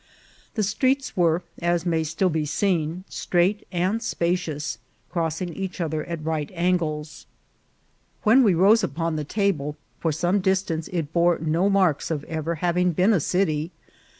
[0.55, 4.79] The streets were, as may still be seen, straight and spacious,
[5.11, 7.27] crossing each other at right angles.
[8.23, 12.55] When we rose upon the table, for some distance it bore no marks of ever
[12.55, 13.69] having been a city.